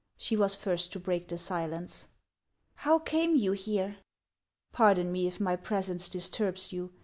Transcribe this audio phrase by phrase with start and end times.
[0.17, 2.07] She was first to break the silence."
[2.87, 3.97] How came you here?""
[4.71, 6.91] Pardon me, if my presence disturbs you.